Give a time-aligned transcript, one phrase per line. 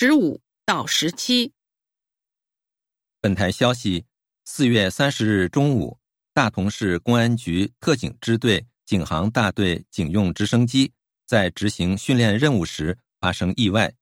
[0.00, 1.52] 十五到十七。
[3.20, 4.06] 本台消息：
[4.44, 5.98] 四月三十日中午，
[6.32, 10.92] 大同市公安局特警支队警航大队警用直升机
[11.26, 13.92] 在执行训练任务时发生意外，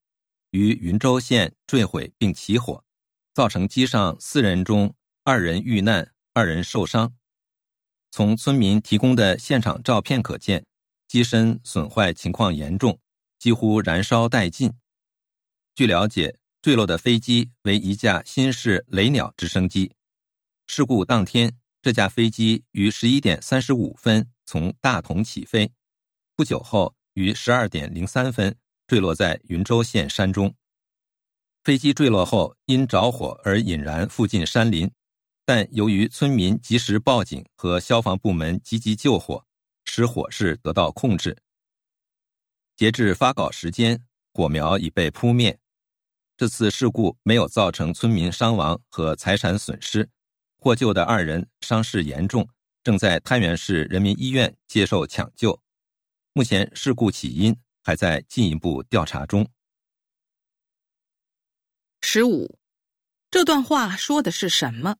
[0.50, 2.84] 于云州县坠毁并起火，
[3.32, 4.94] 造成机上四人中
[5.24, 7.16] 二人遇难，二人受伤。
[8.10, 10.62] 从村民提供的现场照片可见，
[11.08, 13.00] 机身损坏情况严重，
[13.38, 14.74] 几乎燃烧殆尽。
[15.76, 19.92] 据了解，坠落的飞机为一架新式雷鸟直升机。
[20.66, 25.70] 事故当天，这架飞机于十一点三十五分从大同起飞，
[26.34, 30.54] 不久后于十二点零三分坠落在云州县山中。
[31.62, 34.90] 飞机坠落后因着火而引燃附近山林，
[35.44, 39.44] 但由于村民及时报警和消防部门积极救火，
[39.84, 41.36] 使火势得到控制。
[42.76, 44.02] 截至发稿时间，
[44.32, 45.60] 火苗已被扑灭。
[46.36, 50.06] 这次事故没有造成村民伤亡和财产损失，
[50.58, 52.46] 获救的二人伤势严重，
[52.84, 55.58] 正在太原市人民医院接受抢救。
[56.34, 59.48] 目前事故起因还在进一步调查中。
[62.02, 62.58] 十五，
[63.30, 64.96] 这段话说的是什么？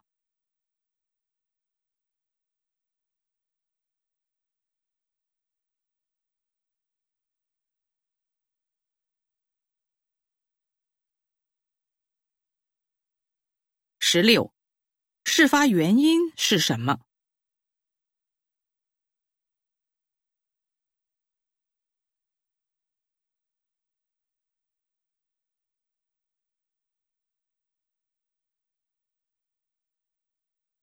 [14.09, 14.55] 十六，
[15.25, 17.01] 事发原因是什么？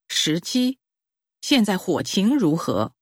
[0.09, 0.79] 十七，
[1.39, 2.93] 现在火情如何？